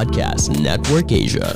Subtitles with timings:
[0.00, 1.52] Podcast Network Asia.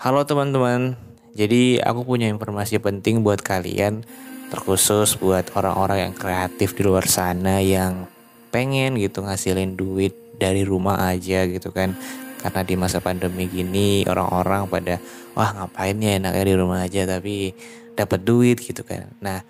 [0.00, 0.96] Halo teman-teman,
[1.36, 4.00] jadi aku punya informasi penting buat kalian,
[4.48, 8.08] terkhusus buat orang-orang yang kreatif di luar sana yang
[8.48, 11.92] pengen gitu ngasilin duit dari rumah aja gitu kan.
[12.40, 14.96] Karena di masa pandemi gini orang-orang pada
[15.36, 17.52] wah ngapain ya enaknya di rumah aja tapi
[17.92, 19.12] dapat duit gitu kan.
[19.20, 19.44] Nah,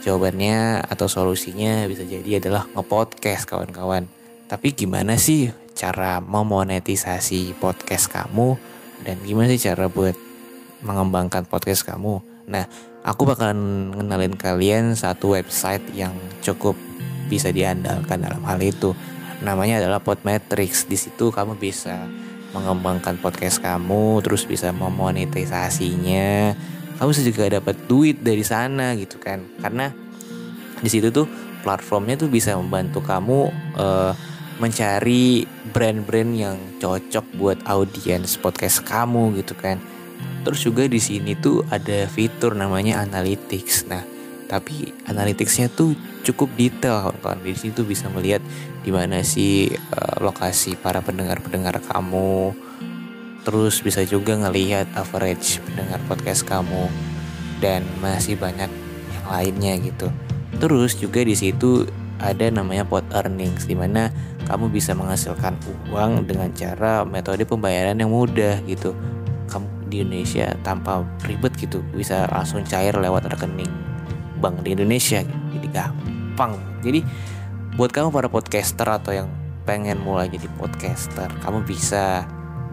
[0.00, 4.08] jawabannya atau solusinya bisa jadi adalah ngepodcast kawan-kawan.
[4.48, 8.56] Tapi gimana sih cara memonetisasi podcast kamu
[9.02, 10.14] dan gimana sih cara buat
[10.86, 12.22] mengembangkan podcast kamu?
[12.48, 12.64] Nah,
[13.02, 16.78] aku bakalan ngenalin kalian satu website yang cukup
[17.26, 18.94] bisa diandalkan dalam hal itu.
[19.42, 20.86] Namanya adalah Podmetrics.
[20.86, 22.06] Di situ kamu bisa
[22.54, 26.54] mengembangkan podcast kamu, terus bisa memonetisasinya.
[26.96, 29.42] Kamu bisa juga dapat duit dari sana gitu kan.
[29.58, 29.90] Karena
[30.78, 31.26] di situ tuh
[31.64, 34.12] platformnya tuh bisa membantu kamu uh,
[34.62, 35.42] mencari
[35.74, 39.82] brand-brand yang cocok buat audiens podcast kamu gitu kan.
[40.44, 43.88] Terus juga di sini tuh ada fitur namanya analytics.
[43.88, 44.04] Nah,
[44.46, 47.40] tapi analyticsnya tuh cukup detail kawan-kawan.
[47.42, 48.44] Di situ bisa melihat
[48.84, 52.54] di mana sih uh, lokasi para pendengar-pendengar kamu.
[53.44, 56.88] Terus bisa juga ngelihat average pendengar podcast kamu
[57.60, 58.68] dan masih banyak
[59.12, 60.08] yang lainnya gitu.
[60.60, 61.84] Terus juga di situ
[62.24, 64.08] ada namanya pot earnings di mana
[64.48, 65.60] kamu bisa menghasilkan
[65.92, 68.96] uang dengan cara metode pembayaran yang mudah gitu.
[69.52, 73.70] Kamu di Indonesia tanpa ribet gitu bisa langsung cair lewat rekening
[74.40, 75.40] bank di Indonesia gitu.
[75.60, 76.56] Jadi gampang.
[76.80, 77.04] Jadi
[77.76, 79.28] buat kamu para podcaster atau yang
[79.68, 82.24] pengen mulai jadi podcaster, kamu bisa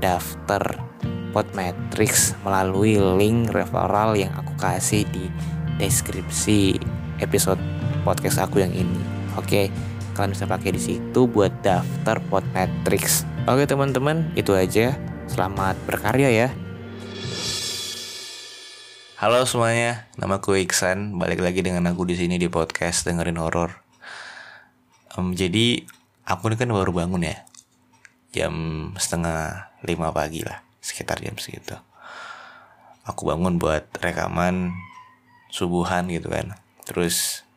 [0.04, 0.92] daftar
[1.32, 5.32] Podmetrics melalui link referral yang aku kasih di
[5.80, 6.76] deskripsi
[7.24, 7.60] episode
[8.04, 9.11] podcast aku yang ini.
[9.40, 9.72] Oke,
[10.12, 13.24] kalian bisa pakai di situ buat daftar Podmetrics.
[13.48, 15.00] Oke teman-teman, itu aja.
[15.32, 16.52] Selamat berkarya ya.
[19.16, 21.16] Halo semuanya, nama aku Iksan.
[21.16, 23.80] Balik lagi dengan aku di sini di podcast dengerin horor.
[25.16, 25.88] Um, jadi
[26.28, 27.48] aku ini kan baru bangun ya,
[28.36, 28.52] jam
[29.00, 31.80] setengah lima pagi lah, sekitar jam segitu.
[33.08, 34.76] Aku bangun buat rekaman
[35.56, 36.60] subuhan gitu kan.
[36.84, 37.48] Terus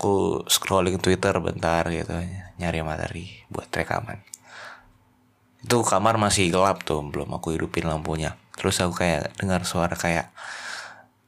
[0.00, 2.08] aku scrolling Twitter bentar gitu
[2.56, 4.16] nyari materi buat rekaman.
[5.60, 8.40] Itu kamar masih gelap tuh belum aku hidupin lampunya.
[8.56, 10.32] Terus aku kayak dengar suara kayak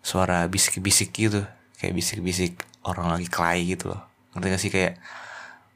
[0.00, 1.44] suara bisik-bisik gitu
[1.76, 4.00] kayak bisik-bisik orang lagi kelahi gitu loh.
[4.32, 4.72] Ngerti gak sih?
[4.72, 4.94] Kayak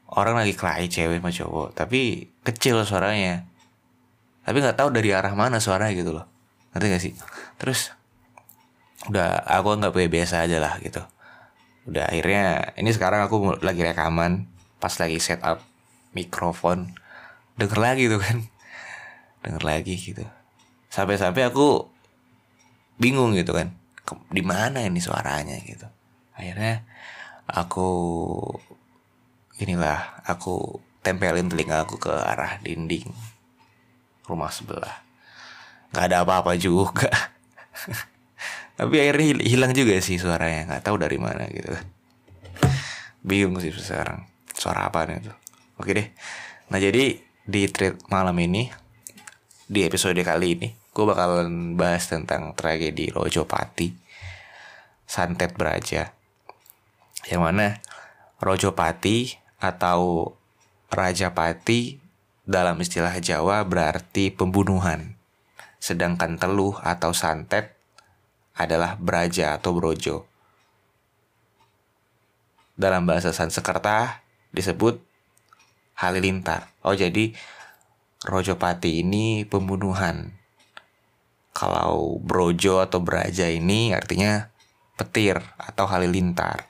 [0.09, 3.45] orang lagi kelahi cewek sama cowok tapi kecil suaranya.
[4.41, 6.25] Tapi nggak tahu dari arah mana suaranya gitu loh.
[6.73, 7.13] Ngerti gak sih?
[7.61, 7.93] Terus
[9.05, 11.05] udah aku nggak biasa aja lah gitu
[11.87, 14.45] udah akhirnya ini sekarang aku lagi rekaman
[14.77, 15.63] pas lagi setup
[16.11, 16.93] mikrofon.
[17.57, 18.37] Denger lagi tuh kan.
[19.43, 20.23] Denger lagi gitu.
[20.91, 21.87] Sampai-sampai aku
[22.99, 23.73] bingung gitu kan.
[24.29, 25.87] Di mana ini suaranya gitu.
[26.37, 26.85] Akhirnya
[27.49, 27.89] aku
[29.57, 33.09] inilah aku tempelin telinga aku ke arah dinding
[34.27, 35.01] rumah sebelah.
[35.95, 37.07] Nggak ada apa-apa juga
[38.77, 41.73] tapi akhirnya hilang juga sih suaranya nggak tahu dari mana gitu.
[43.25, 45.37] Bingung sih sekarang suara apa nih tuh
[45.81, 46.07] oke deh.
[46.69, 47.17] Nah jadi
[47.47, 48.69] di treat malam ini
[49.65, 53.93] di episode kali ini gue bakalan bahas tentang tragedi Rojopati
[55.05, 56.13] Santet Braja.
[57.25, 57.67] Yang mana
[58.37, 60.33] Rojopati atau
[60.93, 61.97] Rajapati
[62.45, 65.17] dalam istilah Jawa berarti pembunuhan.
[65.77, 67.76] Sedangkan teluh atau santet
[68.57, 70.25] adalah Braja atau Brojo.
[72.77, 74.21] Dalam bahasa Sanskerta
[74.53, 75.01] disebut
[75.97, 76.69] Halilintar.
[76.85, 77.33] Oh jadi
[78.25, 80.33] Rojopati ini pembunuhan.
[81.53, 84.49] Kalau Brojo atau Braja ini artinya
[84.97, 86.69] petir atau halilintar.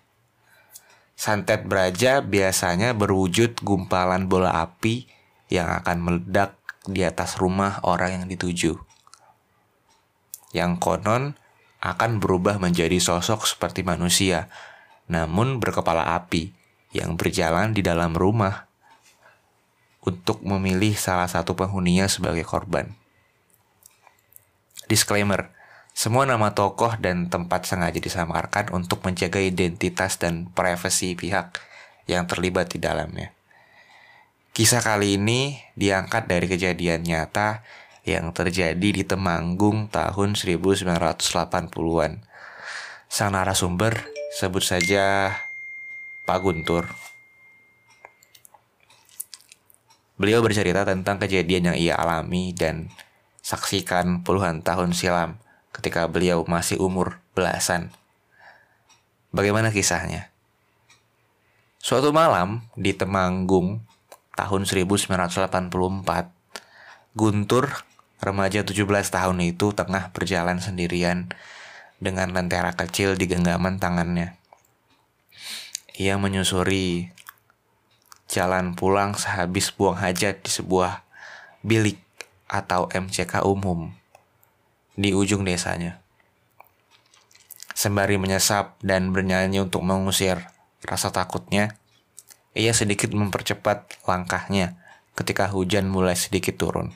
[1.18, 5.08] Santet Braja biasanya berwujud gumpalan bola api
[5.48, 8.78] yang akan meledak di atas rumah orang yang dituju.
[10.52, 11.24] Yang konon
[11.82, 14.50] akan berubah menjadi sosok seperti manusia,
[15.08, 16.52] namun berkepala api
[16.96, 18.66] yang berjalan di dalam rumah
[20.02, 22.96] untuk memilih salah satu penghuninya sebagai korban.
[24.88, 25.52] Disclaimer,
[25.92, 31.60] semua nama tokoh dan tempat sengaja disamarkan untuk menjaga identitas dan privasi pihak
[32.08, 33.36] yang terlibat di dalamnya.
[34.56, 37.62] Kisah kali ini diangkat dari kejadian nyata
[38.08, 42.24] yang terjadi di Temanggung tahun 1980-an.
[43.12, 45.36] Sang narasumber sebut saja
[46.24, 46.88] Pak Guntur.
[50.16, 52.90] Beliau bercerita tentang kejadian yang ia alami dan
[53.44, 55.38] saksikan puluhan tahun silam
[55.76, 57.94] ketika beliau masih umur belasan.
[59.30, 60.34] Bagaimana kisahnya?
[61.78, 63.86] Suatu malam di Temanggung
[64.34, 65.54] tahun 1984,
[67.14, 67.87] Guntur,
[68.18, 71.30] remaja 17 tahun itu tengah berjalan sendirian
[71.98, 74.38] dengan lentera kecil di genggaman tangannya.
[75.98, 77.10] Ia menyusuri
[78.30, 81.02] jalan pulang sehabis buang hajat di sebuah
[81.66, 81.98] bilik
[82.46, 83.92] atau MCK umum
[84.94, 86.02] di ujung desanya.
[87.78, 90.42] Sembari menyesap dan bernyanyi untuk mengusir
[90.82, 91.78] rasa takutnya,
[92.58, 94.82] ia sedikit mempercepat langkahnya
[95.14, 96.94] ketika hujan mulai sedikit turun.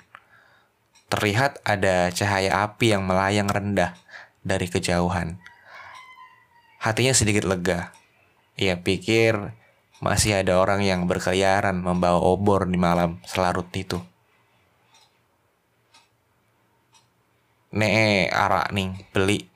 [1.12, 4.00] Terlihat ada cahaya api yang melayang rendah
[4.48, 5.44] dari kejauhan.
[6.80, 7.92] Hatinya sedikit lega.
[8.56, 9.52] Ia pikir
[10.00, 14.00] masih ada orang yang berkeliaran membawa obor di malam selarut itu.
[17.76, 19.52] Nee arak nih beli.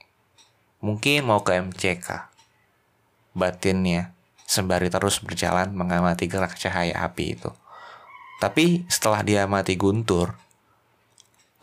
[0.83, 2.35] Mungkin mau ke MCK.
[3.31, 4.11] Batinnya
[4.43, 7.49] sembari terus berjalan mengamati gerak cahaya api itu.
[8.37, 10.37] Tapi setelah dia mati Guntur,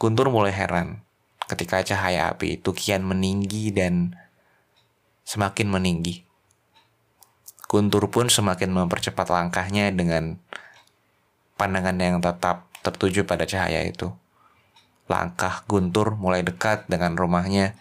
[0.02, 0.99] Guntur mulai heran
[1.46, 4.19] ketika cahaya api itu kian meninggi dan
[5.22, 6.26] semakin meninggi.
[7.70, 10.43] Guntur pun semakin mempercepat langkahnya dengan
[11.54, 14.10] pandangan yang tetap tertuju pada cahaya itu.
[15.06, 17.78] Langkah Guntur mulai dekat dengan rumahnya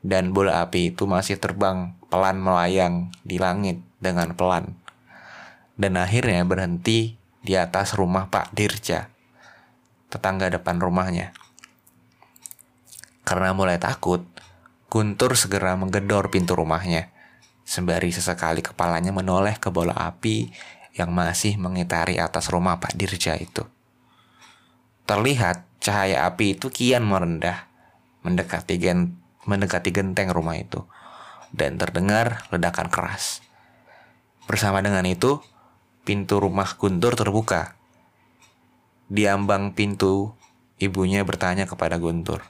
[0.00, 4.72] dan bola api itu masih terbang pelan melayang di langit dengan pelan.
[5.76, 9.12] Dan akhirnya berhenti di atas rumah Pak Dirja,
[10.08, 11.36] tetangga depan rumahnya.
[13.28, 14.24] Karena mulai takut,
[14.88, 17.12] Guntur segera menggedor pintu rumahnya,
[17.60, 20.48] sembari sesekali kepalanya menoleh ke bola api
[20.96, 23.68] yang masih mengitari atas rumah Pak Dirja itu.
[25.04, 27.70] Terlihat Cahaya api itu kian merendah,
[28.26, 30.88] mendekati, gen, mendekati genteng rumah itu,
[31.54, 33.44] dan terdengar ledakan keras.
[34.50, 35.38] Bersama dengan itu,
[36.02, 37.78] pintu rumah Guntur terbuka.
[39.06, 40.34] Di ambang pintu,
[40.82, 42.42] ibunya bertanya kepada Guntur,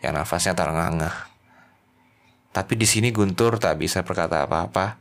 [0.00, 1.30] yang nafasnya terengah-engah.
[2.50, 4.98] Tapi di sini Guntur tak bisa berkata apa-apa.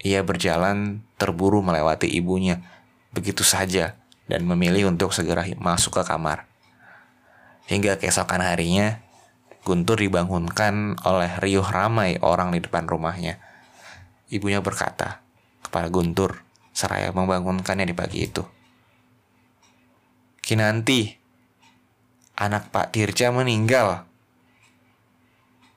[0.00, 2.62] Ia berjalan terburu melewati ibunya
[3.10, 3.98] begitu saja
[4.30, 6.46] dan memilih untuk segera masuk ke kamar.
[7.68, 9.04] Hingga keesokan harinya,
[9.60, 13.36] Guntur dibangunkan oleh riuh ramai orang di depan rumahnya.
[14.32, 15.20] Ibunya berkata
[15.60, 16.40] kepada Guntur
[16.72, 18.40] seraya membangunkannya di pagi itu.
[20.40, 21.12] Kinanti,
[22.40, 24.07] anak Pak Dirja meninggal.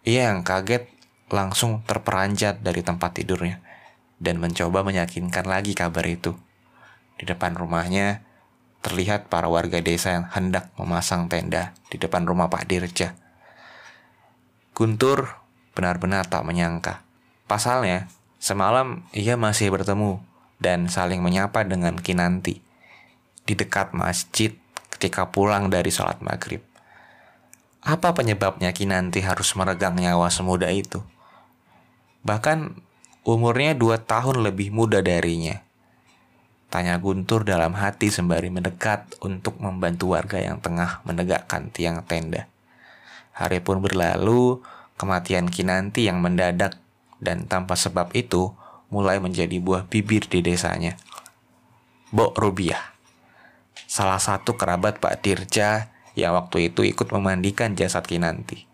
[0.02, 0.90] Ia yang kaget
[1.30, 3.62] langsung terperanjat dari tempat tidurnya
[4.18, 6.34] dan mencoba meyakinkan lagi kabar itu.
[7.22, 8.26] Di depan rumahnya,
[8.82, 13.14] terlihat para warga desa yang hendak memasang tenda di depan rumah Pak Dirja.
[14.74, 15.38] Guntur
[15.78, 17.06] benar-benar tak menyangka.
[17.46, 18.10] Pasalnya,
[18.42, 20.18] semalam ia masih bertemu
[20.58, 22.62] dan saling menyapa dengan Kinanti
[23.46, 24.58] di dekat masjid
[24.90, 26.71] ketika pulang dari sholat maghrib.
[27.82, 31.02] Apa penyebabnya Kinanti harus meregang nyawa semuda itu?
[32.22, 32.78] Bahkan
[33.26, 35.66] umurnya dua tahun lebih muda darinya.
[36.70, 42.46] Tanya Guntur dalam hati sembari mendekat untuk membantu warga yang tengah menegakkan tiang tenda.
[43.34, 44.62] Hari pun berlalu,
[45.02, 46.78] kematian Kinanti yang mendadak
[47.18, 48.54] dan tanpa sebab itu
[48.94, 51.02] mulai menjadi buah bibir di desanya.
[52.14, 52.94] Bok Rubiah,
[53.90, 55.90] salah satu kerabat Pak Dirja
[56.22, 58.70] yang waktu itu ikut memandikan jasad Kinanti.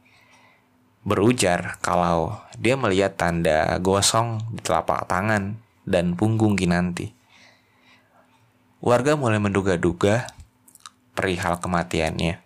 [1.07, 5.55] Berujar kalau dia melihat tanda gosong di telapak tangan
[5.87, 7.15] dan punggung Kinanti.
[8.83, 10.27] Warga mulai menduga-duga
[11.15, 12.43] perihal kematiannya.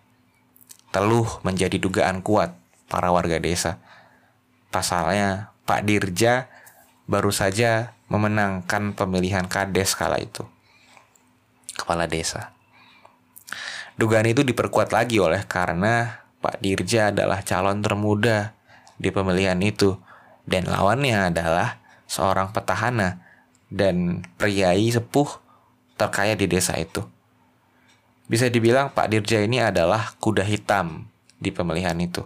[0.94, 2.54] Teluh menjadi dugaan kuat
[2.86, 3.82] para warga desa.
[4.72, 6.48] Pasalnya, Pak Dirja
[7.04, 10.48] baru saja memenangkan pemilihan kades kala itu.
[11.76, 12.52] Kepala desa.
[14.00, 18.56] Dugaan itu diperkuat lagi oleh karena Pak Dirja adalah calon termuda
[18.96, 20.00] di pemilihan itu
[20.48, 23.22] dan lawannya adalah seorang petahana
[23.72, 25.28] dan priai sepuh
[25.96, 27.04] terkaya di desa itu.
[28.26, 31.06] Bisa dibilang Pak Dirja ini adalah kuda hitam
[31.36, 32.24] di pemilihan itu.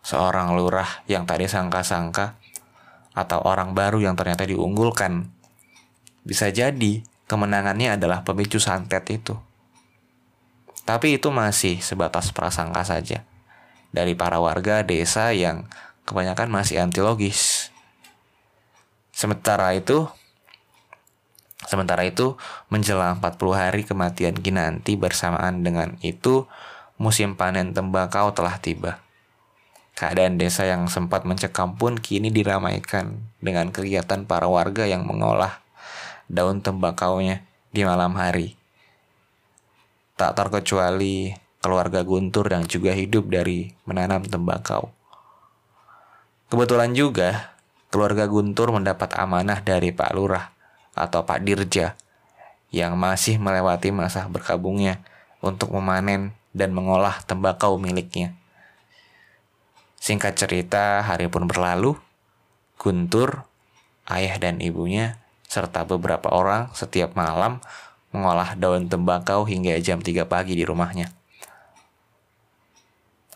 [0.00, 2.40] Seorang lurah yang tadi sangka-sangka
[3.12, 5.28] atau orang baru yang ternyata diunggulkan.
[6.24, 9.36] Bisa jadi kemenangannya adalah pemicu santet itu.
[10.90, 13.22] Tapi itu masih sebatas prasangka saja
[13.94, 15.70] dari para warga desa yang
[16.02, 17.70] kebanyakan masih anti logis.
[19.14, 20.10] Sementara itu,
[21.60, 22.34] Sementara itu,
[22.72, 26.48] menjelang 40 hari kematian Kinanti bersamaan dengan itu,
[26.96, 28.98] musim panen tembakau telah tiba.
[29.94, 35.62] Keadaan desa yang sempat mencekam pun kini diramaikan dengan kegiatan para warga yang mengolah
[36.26, 38.59] daun tembakaunya di malam hari.
[40.20, 41.32] Tak terkecuali
[41.64, 44.92] keluarga Guntur yang juga hidup dari menanam tembakau.
[46.52, 47.56] Kebetulan juga
[47.88, 50.52] keluarga Guntur mendapat amanah dari Pak Lurah
[50.92, 51.96] atau Pak Dirja
[52.68, 55.00] yang masih melewati masa berkabungnya
[55.40, 58.36] untuk memanen dan mengolah tembakau miliknya.
[60.04, 61.96] Singkat cerita, hari pun berlalu.
[62.76, 63.48] Guntur,
[64.04, 65.16] ayah dan ibunya,
[65.48, 67.64] serta beberapa orang setiap malam
[68.10, 71.14] mengolah daun tembakau hingga jam 3 pagi di rumahnya.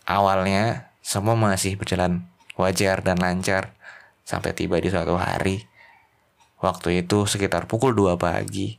[0.04, 2.26] Awalnya, semua masih berjalan
[2.58, 3.72] wajar dan lancar
[4.26, 5.64] sampai tiba di suatu hari.
[6.60, 8.76] Waktu itu sekitar pukul 2 pagi,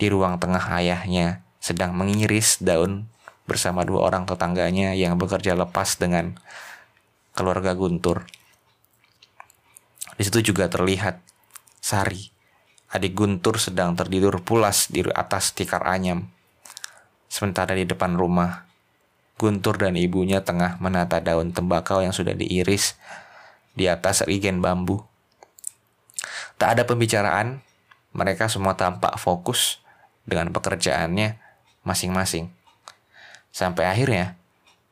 [0.00, 3.04] di ruang tengah ayahnya sedang mengiris daun
[3.44, 6.40] bersama dua orang tetangganya yang bekerja lepas dengan
[7.36, 8.24] keluarga Guntur.
[10.16, 11.20] Di situ juga terlihat
[11.84, 12.32] Sari,
[12.90, 16.26] adik Guntur sedang tertidur pulas di atas tikar anyam.
[17.30, 18.66] Sementara di depan rumah,
[19.38, 22.98] Guntur dan ibunya tengah menata daun tembakau yang sudah diiris
[23.78, 25.00] di atas rigen bambu.
[26.60, 27.62] Tak ada pembicaraan,
[28.12, 29.80] mereka semua tampak fokus
[30.26, 31.40] dengan pekerjaannya
[31.86, 32.52] masing-masing.
[33.48, 34.36] Sampai akhirnya,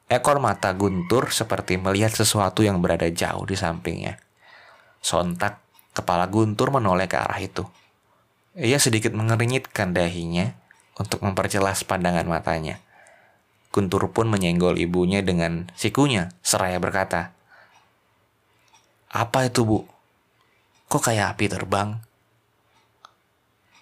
[0.09, 4.17] ekor mata Guntur seperti melihat sesuatu yang berada jauh di sampingnya.
[5.05, 5.61] Sontak,
[5.93, 7.67] kepala Guntur menoleh ke arah itu.
[8.59, 10.50] Ia sedikit mengernyitkan dahinya
[10.99, 12.83] untuk memperjelas pandangan matanya.
[13.71, 17.31] Guntur pun menyenggol ibunya dengan sikunya, seraya berkata,
[19.15, 19.87] Apa itu bu?
[20.91, 22.03] Kok kayak api terbang?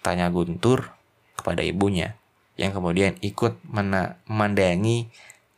[0.05, 0.93] Tanya Guntur
[1.33, 2.13] kepada ibunya,
[2.53, 5.09] yang kemudian ikut memandangi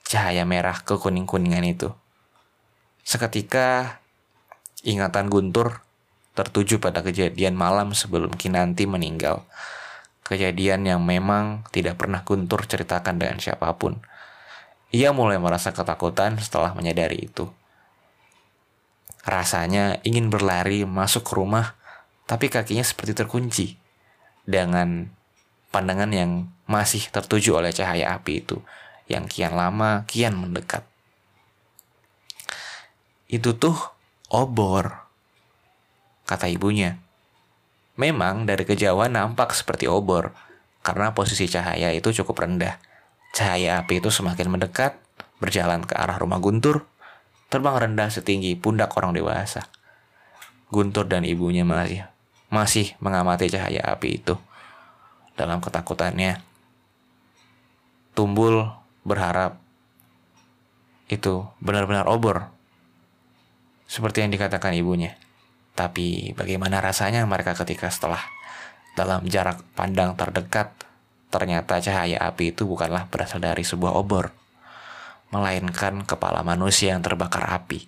[0.07, 1.91] cahaya merah kekuning-kuningan itu.
[3.03, 3.99] Seketika,
[4.87, 5.83] ingatan Guntur
[6.39, 9.43] tertuju pada kejadian malam sebelum Kinanti meninggal.
[10.23, 13.99] Kejadian yang memang tidak pernah Guntur ceritakan dengan siapa pun.
[14.95, 17.51] Ia mulai merasa ketakutan setelah menyadari itu.
[19.27, 21.75] Rasanya ingin berlari masuk ke rumah,
[22.23, 23.75] tapi kakinya seperti terkunci
[24.47, 25.11] dengan
[25.75, 28.63] pandangan yang masih tertuju oleh cahaya api itu,
[29.11, 30.87] yang kian lama kian mendekat.
[33.29, 33.77] Itu tuh
[34.29, 35.08] obor,
[36.29, 37.01] kata ibunya.
[37.97, 40.37] Memang dari kejauhan nampak seperti obor,
[40.85, 42.77] karena posisi cahaya itu cukup rendah.
[43.33, 44.93] Cahaya api itu semakin mendekat,
[45.41, 46.85] berjalan ke arah rumah Guntur,
[47.49, 49.65] terbang rendah setinggi pundak orang dewasa.
[50.69, 52.05] Guntur dan ibunya masih
[52.53, 54.37] masih mengamati cahaya api itu.
[55.33, 56.45] Dalam ketakutannya,
[58.13, 58.67] Tumbul
[59.07, 59.57] berharap
[61.07, 62.51] itu benar-benar obor.
[63.89, 65.17] Seperti yang dikatakan ibunya.
[65.79, 68.19] Tapi bagaimana rasanya mereka ketika setelah
[68.99, 70.75] dalam jarak pandang terdekat
[71.29, 74.33] Ternyata cahaya api itu bukanlah berasal dari sebuah obor,
[75.29, 77.85] melainkan kepala manusia yang terbakar api,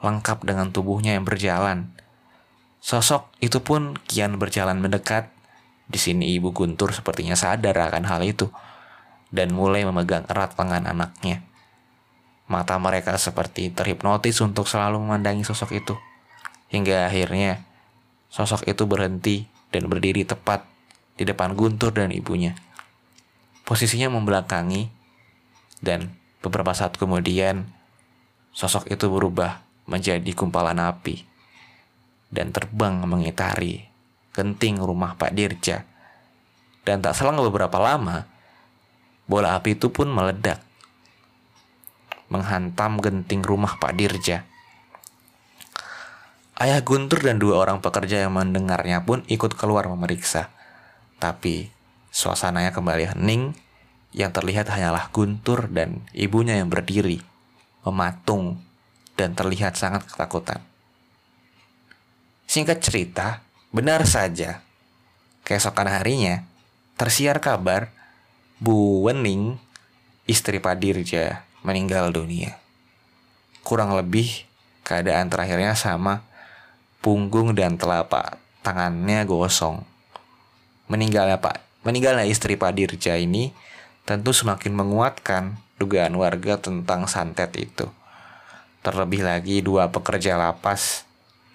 [0.00, 1.92] lengkap dengan tubuhnya yang berjalan.
[2.80, 5.28] Sosok itu pun kian berjalan mendekat.
[5.88, 8.48] Di sini ibu Guntur sepertinya sadar akan hal itu
[9.28, 11.44] dan mulai memegang erat lengan anaknya.
[12.48, 15.96] Mata mereka seperti terhipnotis untuk selalu memandangi sosok itu.
[16.68, 17.64] Hingga akhirnya
[18.28, 20.64] sosok itu berhenti dan berdiri tepat
[21.16, 22.56] di depan Guntur dan ibunya.
[23.64, 24.88] Posisinya membelakangi
[25.80, 27.68] dan beberapa saat kemudian
[28.52, 31.24] sosok itu berubah menjadi kumpalan api
[32.28, 33.88] dan terbang mengitari
[34.36, 35.82] genting rumah Pak Dirja.
[36.84, 38.24] Dan tak selang beberapa lama,
[39.28, 40.64] bola api itu pun meledak
[42.28, 44.44] menghantam genting rumah Pak Dirja.
[46.58, 50.50] Ayah Guntur dan dua orang pekerja yang mendengarnya pun ikut keluar memeriksa.
[51.22, 51.70] Tapi
[52.10, 53.54] suasananya kembali hening,
[54.10, 57.22] yang terlihat hanyalah Guntur dan ibunya yang berdiri,
[57.86, 58.58] mematung,
[59.14, 60.58] dan terlihat sangat ketakutan.
[62.50, 64.66] Singkat cerita, benar saja,
[65.46, 66.42] keesokan harinya,
[66.98, 67.94] tersiar kabar
[68.58, 69.62] Bu Wening,
[70.26, 72.58] istri Pak Dirja, meninggal dunia.
[73.62, 74.48] Kurang lebih,
[74.82, 76.27] keadaan terakhirnya sama,
[77.00, 79.82] punggung dan telapak tangannya gosong
[80.90, 83.54] meninggalnya Pak meninggalnya istri Pak Dirja ini
[84.08, 87.86] tentu semakin menguatkan dugaan warga tentang santet itu.
[88.80, 91.04] Terlebih lagi dua pekerja lapas,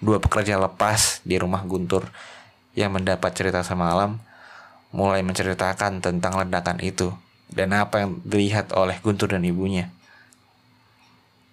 [0.00, 2.08] dua pekerja lepas di rumah Guntur
[2.78, 4.22] yang mendapat cerita semalam
[4.94, 7.10] mulai menceritakan tentang ledakan itu
[7.50, 9.92] dan apa yang dilihat oleh Guntur dan ibunya.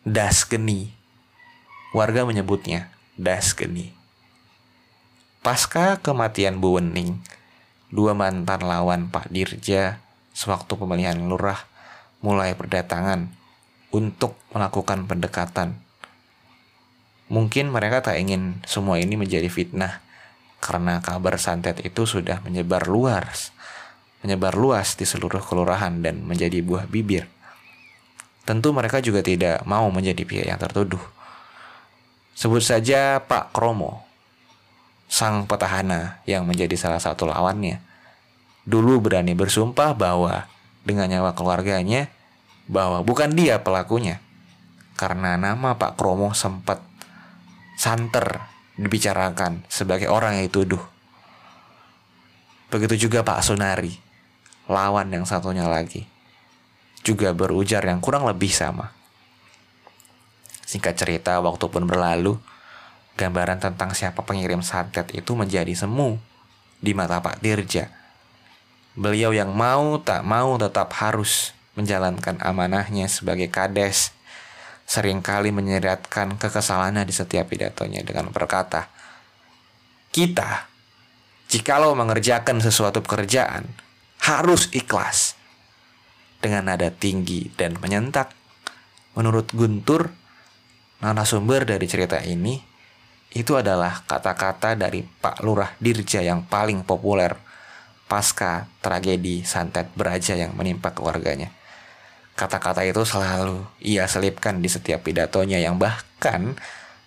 [0.05, 0.93] Das geni.
[1.91, 2.87] Warga menyebutnya
[3.21, 3.93] das geni.
[5.45, 7.21] Pasca kematian Bu Wening,
[7.93, 10.01] dua mantan lawan Pak Dirja
[10.33, 11.61] sewaktu pemilihan lurah
[12.25, 13.29] mulai berdatangan
[13.93, 15.77] untuk melakukan pendekatan.
[17.29, 20.01] Mungkin mereka tak ingin semua ini menjadi fitnah
[20.61, 23.53] karena kabar santet itu sudah menyebar luas,
[24.25, 27.25] menyebar luas di seluruh kelurahan dan menjadi buah bibir.
[28.45, 31.20] Tentu mereka juga tidak mau menjadi pihak yang tertuduh.
[32.37, 34.05] Sebut saja Pak Kromo,
[35.11, 37.83] sang petahana yang menjadi salah satu lawannya.
[38.63, 40.47] Dulu berani bersumpah bahwa
[40.87, 42.09] dengan nyawa keluarganya,
[42.65, 44.23] bahwa bukan dia pelakunya.
[44.95, 46.79] Karena nama Pak Kromo sempat
[47.75, 48.41] santer
[48.77, 50.81] dibicarakan sebagai orang yang dituduh.
[52.71, 53.97] Begitu juga Pak Sunari,
[54.71, 56.07] lawan yang satunya lagi
[57.01, 58.93] juga berujar yang kurang lebih sama.
[60.71, 62.39] Singkat cerita, waktu pun berlalu,
[63.19, 66.15] gambaran tentang siapa pengirim santet itu menjadi semu
[66.79, 67.91] di mata Pak Dirja.
[68.95, 74.15] Beliau yang mau tak mau tetap harus menjalankan amanahnya sebagai kades,
[74.87, 78.87] sering kali menyeratkan kekesalannya di setiap pidatonya dengan berkata,
[80.07, 80.71] Kita,
[81.51, 83.67] jikalau mengerjakan sesuatu pekerjaan,
[84.23, 85.35] harus ikhlas
[86.39, 88.31] dengan nada tinggi dan menyentak.
[89.11, 90.20] Menurut Guntur,
[91.01, 92.61] narasumber dari cerita ini
[93.31, 97.33] itu adalah kata-kata dari Pak Lurah Dirja yang paling populer
[98.05, 101.47] pasca tragedi santet beraja yang menimpa keluarganya.
[102.35, 106.59] Kata-kata itu selalu ia selipkan di setiap pidatonya yang bahkan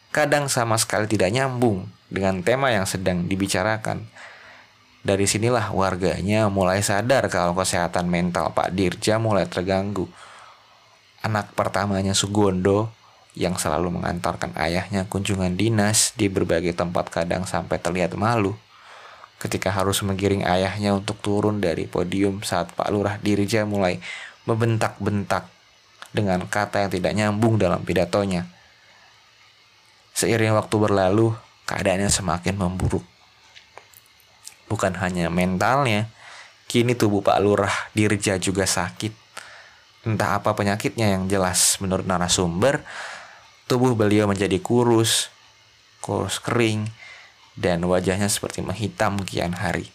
[0.09, 4.09] kadang sama sekali tidak nyambung dengan tema yang sedang dibicarakan.
[5.05, 10.09] Dari sinilah warganya mulai sadar kalau kesehatan mental Pak Dirja mulai terganggu.
[11.21, 12.89] Anak pertamanya Sugondo
[13.35, 18.55] yang selalu mengantarkan ayahnya kunjungan dinas di berbagai tempat kadang sampai terlihat malu
[19.43, 24.01] ketika harus menggiring ayahnya untuk turun dari podium saat Pak Lurah Dirja mulai
[24.47, 25.51] membentak-bentak
[26.15, 28.47] dengan kata yang tidak nyambung dalam pidatonya.
[30.15, 31.35] Seiring waktu berlalu,
[31.67, 33.03] keadaannya semakin memburuk
[34.75, 36.11] bukan hanya mentalnya,
[36.67, 39.13] kini tubuh Pak Lurah Dirja juga sakit.
[40.05, 42.85] Entah apa penyakitnya yang jelas menurut narasumber,
[43.65, 45.33] tubuh beliau menjadi kurus,
[46.05, 46.89] kurus kering,
[47.55, 49.89] dan wajahnya seperti menghitam kian hari.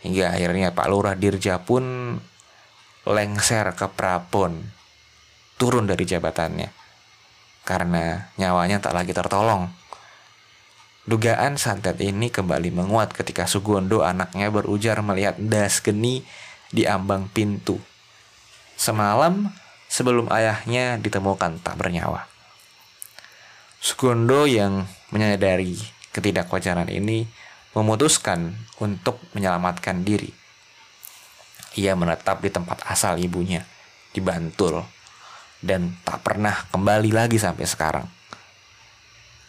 [0.00, 2.16] Hingga akhirnya Pak Lurah Dirja pun
[3.04, 4.64] lengser ke prapon,
[5.60, 6.68] turun dari jabatannya.
[7.64, 9.68] Karena nyawanya tak lagi tertolong.
[11.08, 16.24] Dugaan santet ini kembali menguat ketika Sugondo anaknya berujar melihat Das Geni
[16.70, 17.80] di ambang pintu.
[18.76, 19.52] Semalam
[19.90, 22.30] sebelum ayahnya ditemukan tak bernyawa.
[23.80, 25.72] Sugondo yang menyadari
[26.12, 27.24] ketidakwajaran ini
[27.72, 30.28] memutuskan untuk menyelamatkan diri.
[31.80, 33.64] Ia menetap di tempat asal ibunya,
[34.12, 34.84] di Bantul,
[35.64, 38.04] dan tak pernah kembali lagi sampai sekarang.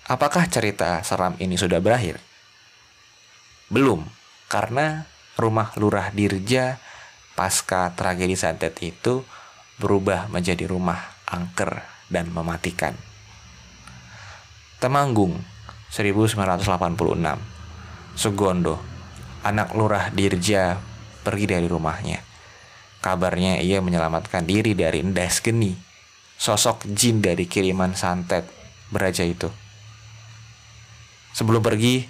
[0.08, 2.24] Apakah cerita seram ini sudah berakhir?
[3.68, 4.08] Belum,
[4.48, 6.80] karena rumah lurah Dirja
[7.36, 9.28] pasca tragedi santet itu
[9.76, 13.11] berubah menjadi rumah angker dan mematikan.
[14.82, 15.38] Temanggung
[15.94, 16.66] 1986
[18.18, 18.82] Sugondo
[19.46, 20.74] anak lurah Dirja
[21.22, 22.18] pergi dari rumahnya.
[22.98, 25.78] Kabarnya ia menyelamatkan diri dari Endas Geni,
[26.34, 28.50] sosok jin dari kiriman santet
[28.90, 29.54] beraja itu.
[31.38, 32.02] Sebelum pergi,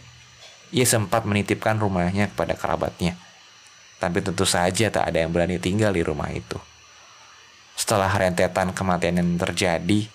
[0.72, 3.20] ia sempat menitipkan rumahnya kepada kerabatnya.
[4.00, 6.56] Tapi tentu saja tak ada yang berani tinggal di rumah itu.
[7.76, 10.08] Setelah rentetan kematian yang terjadi,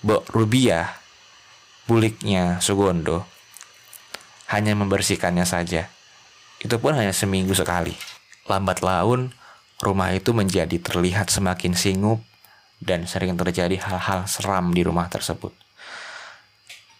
[0.00, 0.99] Bok Rubiah,
[1.84, 3.24] buliknya Sugondo,
[4.50, 5.88] hanya membersihkannya saja.
[6.60, 7.94] Itu pun hanya seminggu sekali.
[8.50, 9.30] Lambat laun,
[9.80, 12.20] rumah itu menjadi terlihat semakin singup
[12.82, 15.54] dan sering terjadi hal-hal seram di rumah tersebut.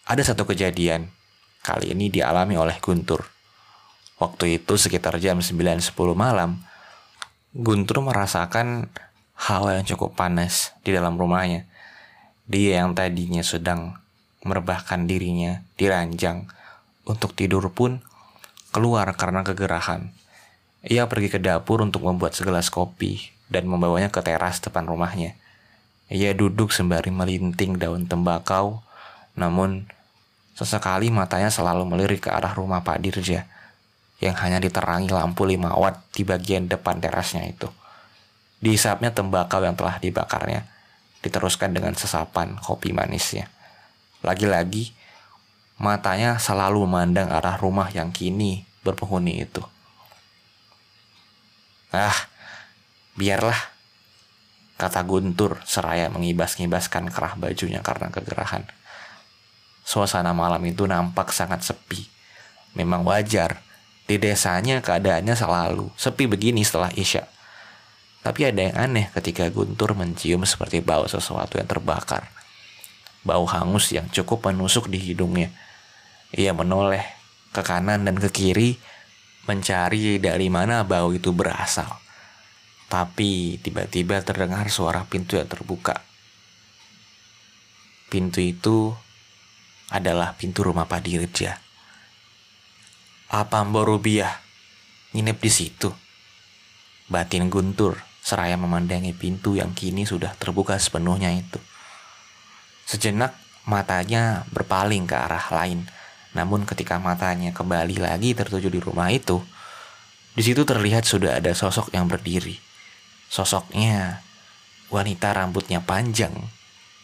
[0.07, 1.11] Ada satu kejadian
[1.61, 3.27] kali ini dialami oleh Guntur.
[4.21, 6.61] Waktu itu sekitar jam 9.10 malam,
[7.51, 8.93] Guntur merasakan
[9.35, 11.65] hawa yang cukup panas di dalam rumahnya.
[12.45, 13.97] Dia yang tadinya sedang
[14.45, 16.49] merebahkan dirinya di ranjang
[17.05, 18.01] untuk tidur pun
[18.71, 20.13] keluar karena kegerahan.
[20.87, 25.37] Ia pergi ke dapur untuk membuat segelas kopi dan membawanya ke teras depan rumahnya.
[26.09, 28.81] Ia duduk sembari melinting daun tembakau,
[29.37, 29.87] namun
[30.61, 33.49] Sesekali matanya selalu melirik ke arah rumah Pak Dirja.
[34.21, 37.73] yang hanya diterangi lampu 5 watt di bagian depan terasnya itu.
[38.61, 40.69] Dihisapnya tembakau yang telah dibakarnya,
[41.25, 43.49] diteruskan dengan sesapan kopi manisnya.
[44.21, 44.93] Lagi-lagi,
[45.81, 49.65] matanya selalu memandang arah rumah yang kini berpenghuni itu.
[51.91, 52.15] Ah,
[53.17, 53.57] biarlah,
[54.77, 58.63] kata Guntur seraya mengibas-ngibaskan kerah bajunya karena kegerahan.
[59.83, 62.07] Suasana malam itu nampak sangat sepi.
[62.79, 63.59] Memang wajar,
[64.07, 67.27] di desanya keadaannya selalu sepi begini setelah Isya.
[68.21, 72.40] Tapi ada yang aneh ketika Guntur mencium seperti bau sesuatu yang terbakar.
[73.21, 75.53] Bau hangus yang cukup menusuk di hidungnya.
[76.33, 77.05] Ia menoleh
[77.51, 78.81] ke kanan dan ke kiri
[79.45, 81.91] mencari dari mana bau itu berasal.
[82.91, 86.03] Tapi tiba-tiba terdengar suara pintu yang terbuka.
[88.11, 88.91] Pintu itu
[89.91, 91.59] adalah pintu rumah Pak Dirja.
[93.31, 94.43] Apa Mbak Rubiah
[95.15, 95.91] nginep di situ?
[97.07, 101.59] Batin Guntur seraya memandangi pintu yang kini sudah terbuka sepenuhnya itu.
[102.91, 103.39] Sejenak
[103.71, 105.87] matanya berpaling ke arah lain,
[106.35, 109.39] namun ketika matanya kembali lagi tertuju di rumah itu,
[110.35, 112.59] di situ terlihat sudah ada sosok yang berdiri.
[113.31, 114.27] Sosoknya
[114.91, 116.35] wanita rambutnya panjang,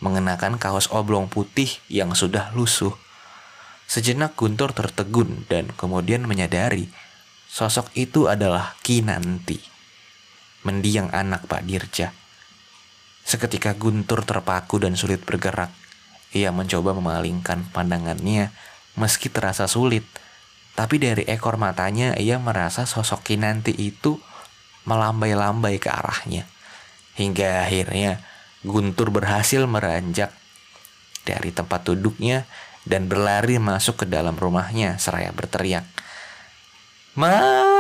[0.03, 2.99] mengenakan kaos oblong putih yang sudah lusuh.
[3.87, 6.91] Sejenak Guntur tertegun dan kemudian menyadari
[7.47, 9.63] sosok itu adalah Kinanti
[10.67, 12.11] mendiang anak Pak Dirja.
[13.27, 15.75] Seketika Guntur terpaku dan sulit bergerak.
[16.31, 18.55] Ia mencoba memalingkan pandangannya
[18.95, 20.07] meski terasa sulit.
[20.79, 24.23] Tapi dari ekor matanya ia merasa sosok Kinanti itu
[24.87, 26.47] melambai-lambai ke arahnya.
[27.19, 28.23] Hingga akhirnya
[28.63, 30.31] Guntur berhasil meranjak
[31.27, 32.47] dari tempat duduknya
[32.87, 35.83] dan berlari masuk ke dalam rumahnya seraya berteriak.
[37.19, 37.76] Ma!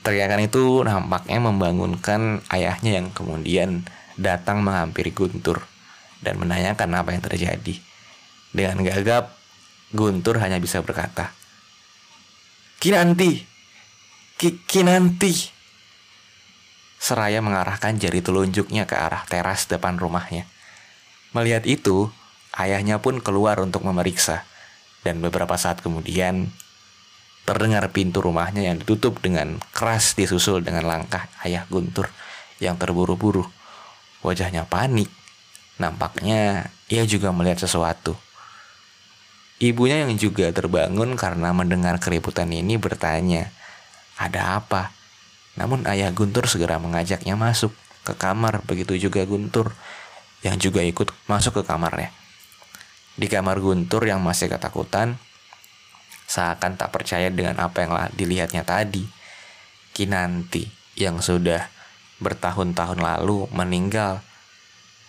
[0.00, 3.84] Teriakan itu nampaknya membangunkan ayahnya yang kemudian
[4.16, 5.64] datang menghampiri Guntur
[6.24, 7.74] dan menanyakan apa yang terjadi.
[8.52, 9.36] Dengan gagap,
[9.92, 11.36] Guntur hanya bisa berkata,
[12.80, 13.44] Kinanti,
[14.40, 15.52] Ki Kinanti.
[17.00, 20.48] Seraya mengarahkan jari telunjuknya ke arah teras depan rumahnya.
[21.36, 22.08] Melihat itu,
[22.56, 24.48] ayahnya pun keluar untuk memeriksa.
[25.04, 26.52] Dan beberapa saat kemudian,
[27.50, 32.06] Terdengar pintu rumahnya yang ditutup dengan keras disusul dengan langkah ayah Guntur
[32.62, 33.42] yang terburu-buru.
[34.22, 35.10] Wajahnya panik.
[35.82, 38.14] Nampaknya ia juga melihat sesuatu.
[39.58, 43.50] Ibunya yang juga terbangun karena mendengar keributan ini bertanya,
[44.14, 44.94] "Ada apa?"
[45.58, 47.74] Namun ayah Guntur segera mengajaknya masuk
[48.06, 49.74] ke kamar, begitu juga Guntur
[50.46, 52.14] yang juga ikut masuk ke kamarnya.
[53.18, 55.18] Di kamar Guntur yang masih ketakutan,
[56.30, 59.02] seakan tak percaya dengan apa yang dilihatnya tadi.
[59.90, 61.66] Kinanti yang sudah
[62.22, 64.22] bertahun-tahun lalu meninggal,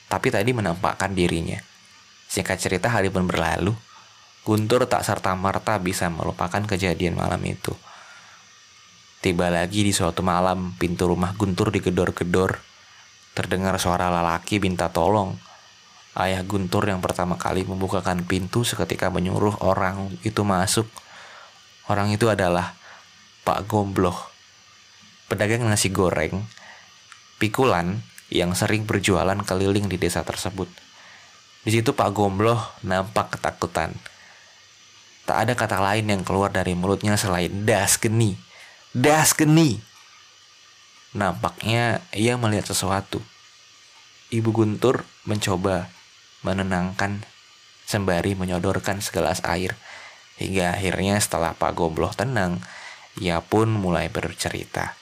[0.10, 1.62] tapi tadi menampakkan dirinya.
[2.26, 3.78] Singkat cerita hari pun berlalu,
[4.42, 7.78] Guntur tak serta-merta bisa melupakan kejadian malam itu.
[9.22, 12.58] Tiba lagi di suatu malam, pintu rumah Guntur digedor-gedor.
[13.38, 15.38] Terdengar suara lelaki minta tolong.
[16.18, 20.90] Ayah Guntur yang pertama kali membukakan pintu seketika menyuruh orang itu masuk.
[21.89, 22.78] Orang itu adalah
[23.41, 24.17] Pak Gombloh,
[25.26, 26.46] pedagang nasi goreng,
[27.41, 30.70] pikulan yang sering berjualan keliling di desa tersebut.
[31.65, 33.94] Di situ Pak Gombloh nampak ketakutan.
[35.26, 38.38] Tak ada kata lain yang keluar dari mulutnya selain das geni.
[38.94, 39.82] Das geni.
[41.13, 43.22] Nampaknya ia melihat sesuatu.
[44.32, 45.91] Ibu Guntur mencoba
[46.41, 47.22] menenangkan
[47.86, 49.76] sembari menyodorkan segelas air
[50.41, 52.58] Hingga akhirnya setelah Pak Gombloh tenang,
[53.21, 54.97] ia pun mulai bercerita.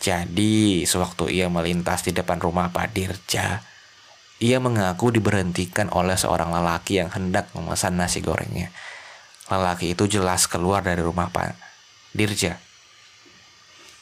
[0.00, 3.60] Jadi, sewaktu ia melintas di depan rumah Pak Dirja,
[4.38, 8.72] ia mengaku diberhentikan oleh seorang lelaki yang hendak memesan nasi gorengnya.
[9.50, 11.58] Lelaki itu jelas keluar dari rumah Pak
[12.14, 12.56] Dirja.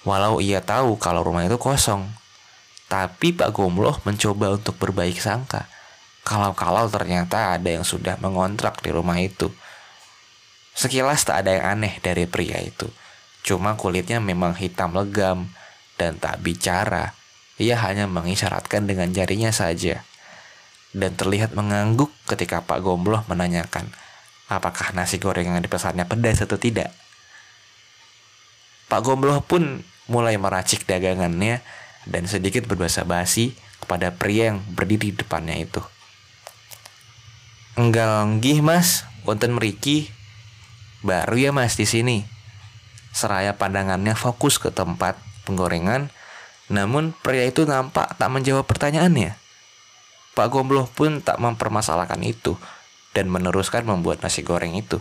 [0.07, 2.07] Walau ia tahu kalau rumah itu kosong,
[2.87, 5.67] tapi Pak Gombloh mencoba untuk berbaik sangka.
[6.23, 9.51] Kalau-kalau ternyata ada yang sudah mengontrak di rumah itu.
[10.77, 12.85] Sekilas tak ada yang aneh dari pria itu.
[13.41, 15.49] Cuma kulitnya memang hitam legam
[15.97, 17.17] dan tak bicara.
[17.57, 20.05] Ia hanya mengisyaratkan dengan jarinya saja.
[20.93, 23.89] Dan terlihat mengangguk ketika Pak Gombloh menanyakan
[24.47, 26.95] apakah nasi goreng yang dipesannya pedas atau tidak.
[28.87, 31.59] Pak Gombloh pun mulai meracik dagangannya
[32.07, 35.83] dan sedikit berbahasa basi kepada pria yang berdiri di depannya itu.
[37.75, 40.09] Enggak nggih mas, wonten meriki
[41.07, 42.27] Baru ya mas di sini.
[43.15, 45.15] Seraya pandangannya fokus ke tempat
[45.47, 46.11] penggorengan,
[46.67, 49.39] namun pria itu nampak tak menjawab pertanyaannya.
[50.35, 52.59] Pak Gombloh pun tak mempermasalahkan itu
[53.15, 54.99] dan meneruskan membuat nasi goreng itu.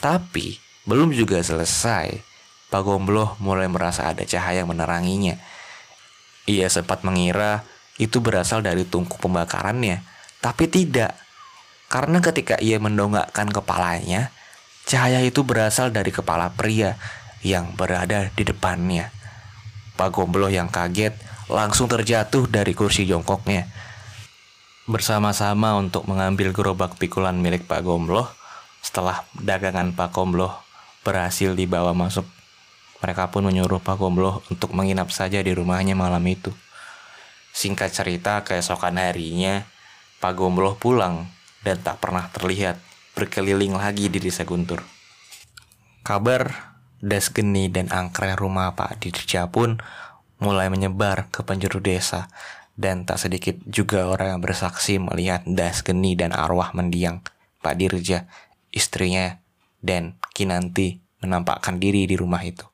[0.00, 2.24] Tapi belum juga selesai,
[2.72, 5.36] Pak Gombloh mulai merasa ada cahaya yang meneranginya.
[6.48, 7.68] Ia sempat mengira
[8.00, 10.00] itu berasal dari tungku pembakarannya,
[10.40, 11.14] tapi tidak.
[11.92, 14.32] Karena ketika ia mendongakkan kepalanya,
[14.84, 16.96] cahaya itu berasal dari kepala pria
[17.44, 19.12] yang berada di depannya.
[19.94, 21.14] Pak Gombloh yang kaget
[21.48, 23.68] langsung terjatuh dari kursi jongkoknya.
[24.84, 28.28] Bersama-sama untuk mengambil gerobak pikulan milik Pak Gombloh,
[28.84, 30.52] setelah dagangan Pak Gombloh
[31.04, 32.28] berhasil dibawa masuk,
[33.00, 36.52] mereka pun menyuruh Pak Gombloh untuk menginap saja di rumahnya malam itu.
[37.54, 39.64] Singkat cerita, keesokan harinya,
[40.20, 41.28] Pak Gombloh pulang
[41.64, 42.76] dan tak pernah terlihat
[43.14, 44.82] berkeliling lagi di desa Guntur.
[46.04, 49.78] Kabar das geni dan angker rumah Pak Dirja pun
[50.42, 52.28] mulai menyebar ke penjuru desa
[52.74, 57.22] dan tak sedikit juga orang yang bersaksi melihat das geni dan arwah mendiang
[57.62, 58.26] Pak Dirja,
[58.74, 59.40] istrinya,
[59.78, 62.73] dan Kinanti menampakkan diri di rumah itu.